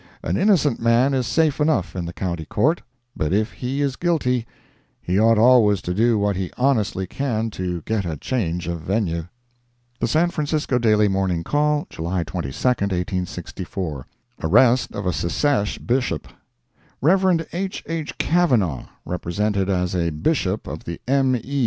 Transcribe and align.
An 0.23 0.35
innocent 0.35 0.79
man 0.79 1.13
is 1.13 1.27
safe 1.27 1.59
enough 1.61 1.95
in 1.95 2.05
the 2.05 2.11
County 2.11 2.45
Court, 2.45 2.81
but 3.15 3.31
if 3.31 3.51
he 3.51 3.83
is 3.83 3.95
guilty, 3.95 4.47
he 4.99 5.19
ought 5.19 5.37
always 5.37 5.79
to 5.83 5.93
do 5.93 6.17
what 6.17 6.35
he 6.35 6.49
honestly 6.57 7.05
can 7.05 7.51
to 7.51 7.81
get 7.81 8.03
a 8.03 8.17
change 8.17 8.67
of 8.67 8.81
venue. 8.81 9.27
The 9.99 10.07
San 10.07 10.31
Francisco 10.31 10.79
Daily 10.79 11.07
Morning 11.07 11.43
Call, 11.43 11.85
July 11.87 12.23
22, 12.23 12.47
1864 12.47 14.07
ARREST 14.41 14.91
OF 14.95 15.05
A 15.05 15.13
SECESH 15.13 15.77
BISHOP 15.77 16.29
Rev. 16.99 17.45
H. 17.53 17.83
H. 17.85 18.17
Kavanaugh, 18.17 18.87
represented 19.05 19.69
as 19.69 19.93
a 19.95 20.09
Bishop 20.09 20.65
of 20.65 20.85
the 20.85 20.99
M. 21.07 21.35
E. 21.35 21.59